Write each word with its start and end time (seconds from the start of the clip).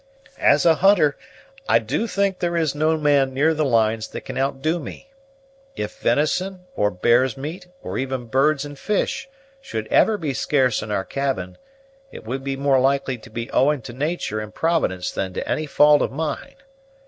As 0.39 0.65
a 0.65 0.73
hunter, 0.73 1.15
I 1.69 1.77
do 1.77 2.07
think 2.07 2.39
there 2.39 2.57
is 2.57 2.73
no 2.73 2.97
man 2.97 3.35
near 3.35 3.53
the 3.53 3.63
lines 3.63 4.07
that 4.07 4.21
can 4.21 4.35
outdo 4.35 4.79
me. 4.79 5.11
If 5.75 5.99
venison, 5.99 6.65
or 6.75 6.89
bear's 6.89 7.37
meat, 7.37 7.67
or 7.83 7.99
even 7.99 8.25
birds 8.25 8.65
and 8.65 8.79
fish, 8.79 9.29
should 9.61 9.85
ever 9.89 10.17
be 10.17 10.33
scarce 10.33 10.81
in 10.81 10.89
our 10.89 11.05
cabin, 11.05 11.59
it 12.11 12.23
would 12.25 12.43
be 12.43 12.55
more 12.57 12.79
likely 12.79 13.19
to 13.19 13.29
be 13.29 13.51
owing 13.51 13.83
to 13.83 13.93
natur' 13.93 14.39
and 14.39 14.55
Providence 14.55 15.11
than 15.11 15.33
to 15.33 15.47
any 15.47 15.67
fault 15.67 16.01
of 16.01 16.11
mine. 16.11 16.55